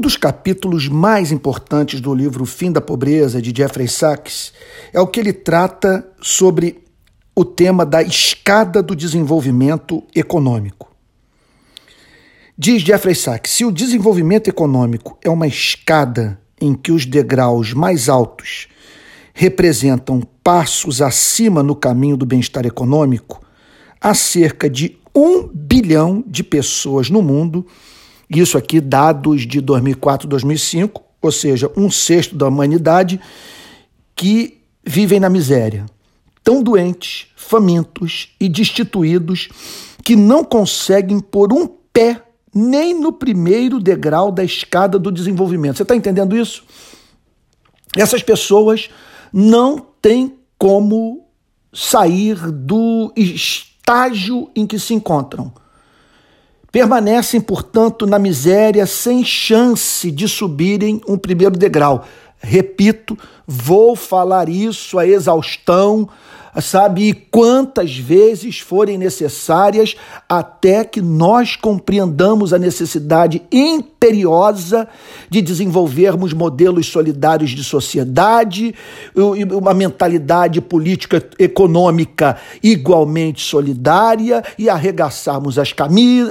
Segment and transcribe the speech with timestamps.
[0.00, 4.52] dos capítulos mais importantes do livro Fim da Pobreza, de Jeffrey Sachs,
[4.92, 6.82] é o que ele trata sobre
[7.34, 10.90] o tema da escada do desenvolvimento econômico.
[12.56, 18.08] Diz Jeffrey Sachs: se o desenvolvimento econômico é uma escada em que os degraus mais
[18.08, 18.68] altos
[19.32, 23.40] representam passos acima no caminho do bem-estar econômico,
[24.00, 27.66] há cerca de um bilhão de pessoas no mundo,
[28.38, 33.20] isso aqui dados de 2004 2005, ou seja, um sexto da humanidade,
[34.14, 35.86] que vivem na miséria,
[36.44, 39.48] tão doentes, famintos e destituídos
[40.04, 42.22] que não conseguem pôr um pé
[42.54, 45.76] nem no primeiro degrau da escada do desenvolvimento.
[45.76, 46.64] Você está entendendo isso?
[47.96, 48.88] Essas pessoas
[49.32, 51.26] não têm como
[51.72, 55.52] sair do estágio em que se encontram.
[56.72, 62.04] Permanecem, portanto, na miséria sem chance de subirem um primeiro degrau.
[62.38, 66.08] Repito, vou falar isso a exaustão
[66.58, 69.94] sabe, quantas vezes forem necessárias
[70.28, 74.88] até que nós compreendamos a necessidade imperiosa
[75.28, 78.74] de desenvolvermos modelos solidários de sociedade,
[79.14, 85.74] uma mentalidade política econômica igualmente solidária e arregaçarmos as,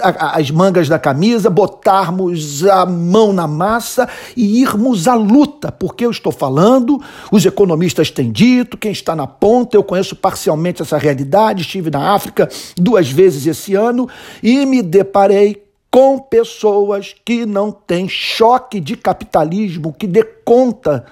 [0.02, 6.12] as mangas da camisa, botarmos a mão na massa e irmos à luta, porque eu
[6.12, 10.98] estou falando, os economistas têm dito, quem está na ponta, eu conheço conheço parcialmente essa
[10.98, 14.08] realidade, estive na África duas vezes esse ano
[14.42, 21.06] e me deparei com pessoas que não têm choque de capitalismo que dê conta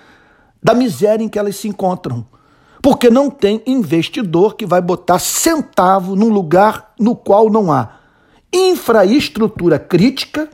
[0.62, 2.26] da miséria em que elas se encontram.
[2.82, 7.98] Porque não tem investidor que vai botar centavo num lugar no qual não há
[8.54, 10.50] infraestrutura crítica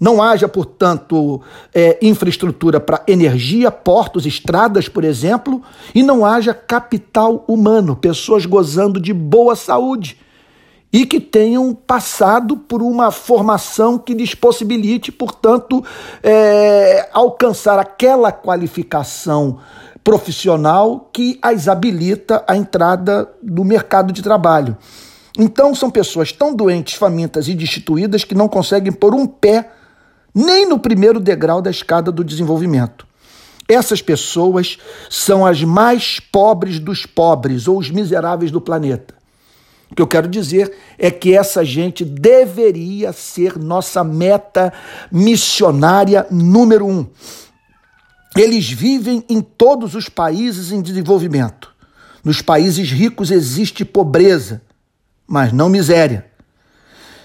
[0.00, 1.40] não haja, portanto,
[1.74, 5.62] é, infraestrutura para energia, portos, estradas, por exemplo,
[5.94, 10.16] e não haja capital humano, pessoas gozando de boa saúde
[10.92, 15.84] e que tenham passado por uma formação que lhes possibilite, portanto,
[16.22, 19.58] é, alcançar aquela qualificação
[20.02, 24.76] profissional que as habilita à entrada no mercado de trabalho.
[25.38, 29.70] Então, são pessoas tão doentes, famintas e destituídas que não conseguem pôr um pé
[30.34, 33.06] nem no primeiro degrau da escada do desenvolvimento.
[33.68, 34.78] Essas pessoas
[35.10, 39.14] são as mais pobres dos pobres ou os miseráveis do planeta.
[39.90, 44.72] O que eu quero dizer é que essa gente deveria ser nossa meta
[45.10, 47.06] missionária número um.
[48.36, 51.74] Eles vivem em todos os países em desenvolvimento.
[52.22, 54.62] Nos países ricos existe pobreza,
[55.26, 56.27] mas não miséria.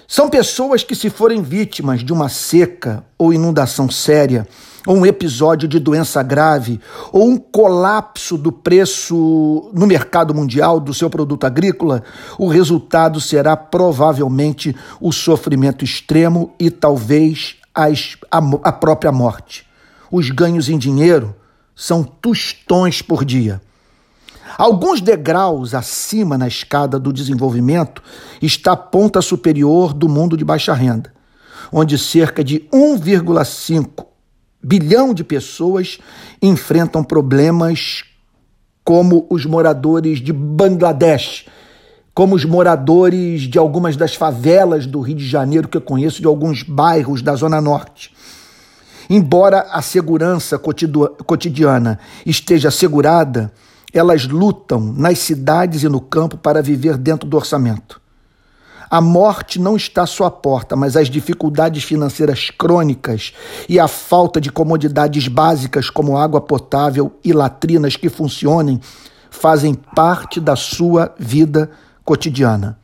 [0.08, 4.48] São pessoas que, se forem vítimas de uma seca ou inundação séria,
[4.86, 6.80] ou um episódio de doença grave,
[7.12, 12.04] ou um colapso do preço no mercado mundial do seu produto agrícola,
[12.38, 19.66] o resultado será provavelmente o sofrimento extremo e talvez as, a, a própria morte.
[20.12, 21.34] Os ganhos em dinheiro
[21.76, 23.62] são tostões por dia.
[24.58, 28.04] Alguns degraus acima na escada do desenvolvimento
[28.42, 31.14] está a ponta superior do mundo de baixa renda,
[31.72, 34.06] onde cerca de 1,5
[34.64, 35.98] bilhão de pessoas
[36.42, 38.06] enfrentam problemas
[38.84, 41.46] como os moradores de Bangladesh,
[42.14, 46.28] como os moradores de algumas das favelas do Rio de Janeiro que eu conheço, de
[46.28, 48.14] alguns bairros da Zona Norte.
[49.10, 53.52] Embora a segurança cotidiana esteja assegurada,
[53.94, 58.02] elas lutam nas cidades e no campo para viver dentro do orçamento.
[58.90, 63.34] A morte não está à sua porta, mas as dificuldades financeiras crônicas
[63.68, 68.80] e a falta de comodidades básicas como água potável e latrinas que funcionem
[69.32, 71.72] fazem parte da sua vida
[72.06, 72.78] cotidiana.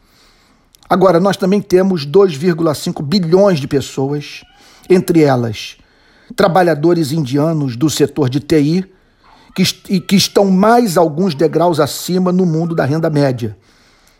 [0.89, 4.43] Agora, nós também temos 2,5 bilhões de pessoas,
[4.89, 5.77] entre elas
[6.35, 8.85] trabalhadores indianos do setor de TI,
[9.55, 13.57] que, que estão mais alguns degraus acima no mundo da renda média.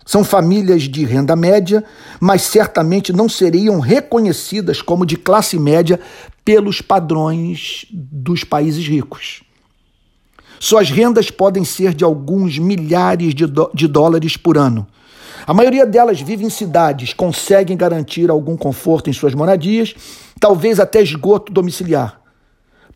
[0.05, 1.83] São famílias de renda média,
[2.19, 5.99] mas certamente não seriam reconhecidas como de classe média
[6.43, 9.43] pelos padrões dos países ricos.
[10.59, 14.87] Suas rendas podem ser de alguns milhares de, de dólares por ano.
[15.45, 19.95] A maioria delas vive em cidades, conseguem garantir algum conforto em suas moradias,
[20.39, 22.19] talvez até esgoto domiciliar.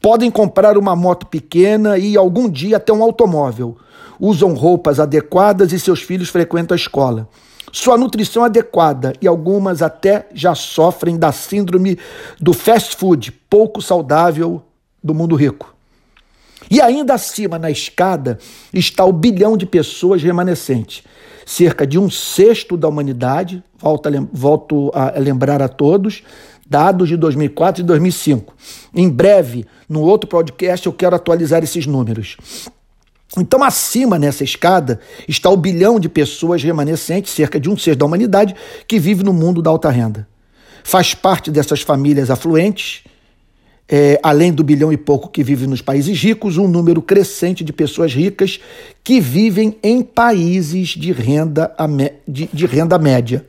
[0.04, 3.78] Podem comprar uma moto pequena e algum dia até um automóvel.
[4.20, 7.30] Usam roupas adequadas e seus filhos frequentam a escola.
[7.72, 11.98] sua nutrição adequada e algumas até já sofrem da síndrome
[12.38, 14.62] do fast food, pouco saudável
[15.02, 15.74] do mundo rico.
[16.70, 18.38] E ainda acima na escada
[18.74, 21.04] está o bilhão de pessoas remanescentes,
[21.46, 23.64] cerca de um sexto da humanidade,
[24.34, 26.24] volto a, lembrar a todos,
[26.68, 28.54] dados de 2004 e 2005.
[28.94, 32.38] Em breve, no outro podcast, eu quero atualizar esses números.
[33.38, 38.06] Então, acima nessa escada está o bilhão de pessoas remanescentes, cerca de um sexto da
[38.06, 38.56] humanidade,
[38.88, 40.28] que vive no mundo da alta renda.
[40.84, 43.04] Faz parte dessas famílias afluentes,
[43.90, 47.74] é, além do bilhão e pouco que vive nos países ricos, um número crescente de
[47.74, 48.60] pessoas ricas
[49.04, 51.74] que vivem em países de renda,
[52.28, 53.46] de, de renda média.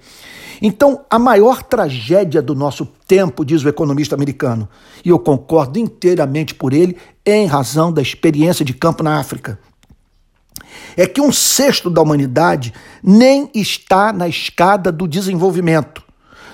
[0.61, 4.69] Então, a maior tragédia do nosso tempo, diz o economista americano,
[5.05, 9.59] e eu concordo inteiramente por ele, em razão da experiência de campo na África,
[10.97, 12.73] é que um sexto da humanidade
[13.03, 16.04] nem está na escada do desenvolvimento.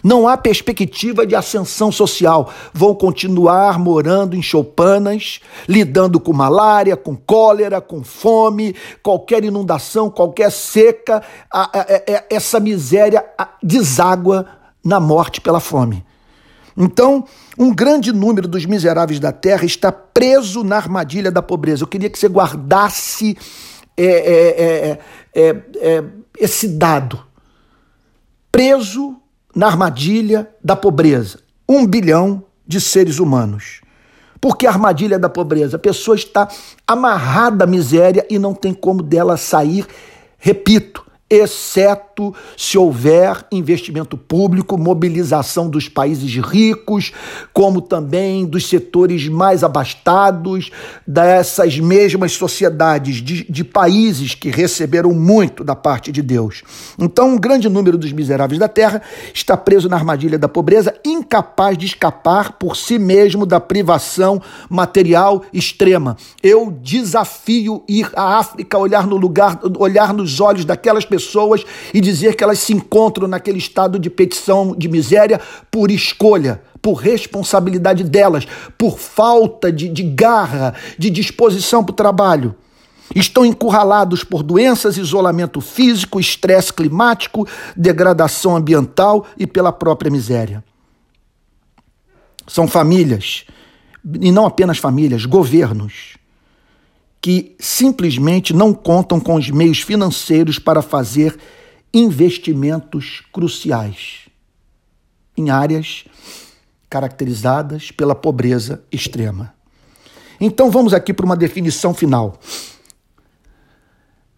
[0.02, 2.52] Não há perspectiva de ascensão social.
[2.72, 10.50] Vão continuar morando em choupanas, lidando com malária, com cólera, com fome, qualquer inundação, qualquer
[10.50, 11.22] seca.
[12.28, 13.24] essa miséria
[13.62, 14.46] deságua
[14.84, 16.04] na morte pela fome.
[16.76, 17.24] Então,
[17.58, 21.82] um grande número dos miseráveis da terra está preso na armadilha da pobreza.
[21.82, 23.36] Eu queria que você guardasse
[23.96, 24.98] é é, é,
[25.34, 26.04] é, é,
[26.38, 27.22] esse dado.
[28.50, 29.20] Preso
[29.54, 31.40] na armadilha da pobreza.
[31.68, 33.80] Um bilhão de seres humanos.
[34.40, 35.76] Por que a armadilha da pobreza?
[35.76, 36.48] A pessoa está
[36.86, 39.86] amarrada à miséria e não tem como dela sair.
[40.38, 47.12] Repito, exceto se houver investimento público, mobilização dos países ricos,
[47.52, 50.72] como também dos setores mais abastados,
[51.06, 56.64] dessas mesmas sociedades de, de países que receberam muito da parte de Deus.
[56.98, 59.00] Então, um grande número dos miseráveis da terra
[59.32, 65.44] está preso na armadilha da pobreza, incapaz de escapar por si mesmo da privação material
[65.52, 66.16] extrema.
[66.42, 72.00] Eu desafio ir à África, olhar no lugar, olhar nos olhos daquelas pessoas pessoas e
[72.00, 75.40] dizer que elas se encontram naquele estado de petição de miséria
[75.70, 78.46] por escolha, por responsabilidade delas,
[78.76, 82.54] por falta de, de garra, de disposição para o trabalho.
[83.14, 87.46] Estão encurralados por doenças, isolamento físico, estresse climático,
[87.76, 90.62] degradação ambiental e pela própria miséria.
[92.46, 93.44] São famílias,
[94.20, 96.19] e não apenas famílias, governos,
[97.20, 101.38] que simplesmente não contam com os meios financeiros para fazer
[101.92, 104.28] investimentos cruciais
[105.36, 106.04] em áreas
[106.88, 109.54] caracterizadas pela pobreza extrema.
[110.40, 112.38] Então vamos aqui para uma definição final.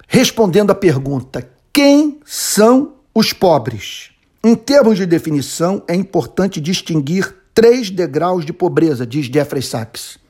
[0.09, 4.11] Respondendo à pergunta: quem são os pobres?
[4.45, 10.22] Em termos de definição, é importante distinguir três degraus de pobreza, diz Jeffrey Sachs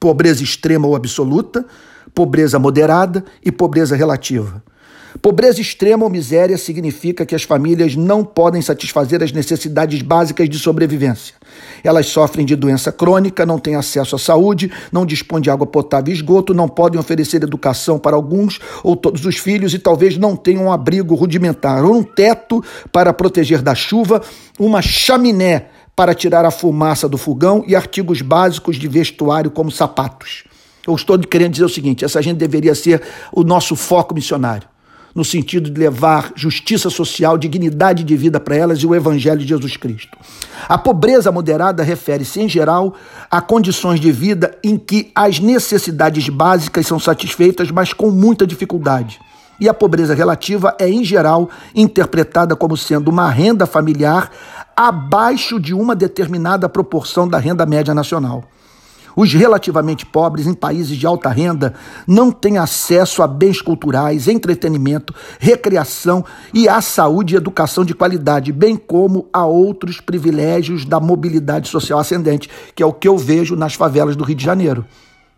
[0.00, 1.64] pobreza extrema ou absoluta,
[2.14, 4.62] pobreza moderada e pobreza relativa.
[5.22, 10.58] Pobreza extrema ou miséria significa que as famílias não podem satisfazer as necessidades básicas de
[10.58, 11.34] sobrevivência.
[11.82, 16.12] Elas sofrem de doença crônica, não têm acesso à saúde, não dispõem de água potável
[16.12, 20.36] e esgoto, não podem oferecer educação para alguns ou todos os filhos e talvez não
[20.36, 22.62] tenham um abrigo rudimentar ou um teto
[22.92, 24.22] para proteger da chuva,
[24.58, 25.66] uma chaminé
[25.98, 30.44] para tirar a fumaça do fogão e artigos básicos de vestuário como sapatos.
[30.86, 33.02] Eu estou querendo dizer o seguinte: essa gente deveria ser
[33.32, 34.68] o nosso foco missionário,
[35.12, 39.48] no sentido de levar justiça social, dignidade de vida para elas e o evangelho de
[39.48, 40.16] Jesus Cristo.
[40.68, 42.94] A pobreza moderada refere-se, em geral,
[43.28, 49.18] a condições de vida em que as necessidades básicas são satisfeitas, mas com muita dificuldade.
[49.60, 54.30] E a pobreza relativa é, em geral, interpretada como sendo uma renda familiar
[54.78, 58.44] abaixo de uma determinada proporção da renda média nacional.
[59.16, 61.74] Os relativamente pobres em países de alta renda
[62.06, 68.52] não têm acesso a bens culturais, entretenimento, recreação e à saúde e educação de qualidade,
[68.52, 73.56] bem como a outros privilégios da mobilidade social ascendente, que é o que eu vejo
[73.56, 74.86] nas favelas do Rio de Janeiro.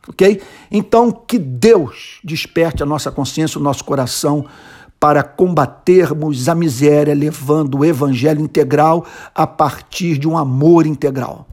[0.07, 0.43] Ok?
[0.71, 4.45] Então, que Deus desperte a nossa consciência, o nosso coração
[5.01, 11.47] para combatermos a miséria, levando o evangelho integral a partir de um amor integral.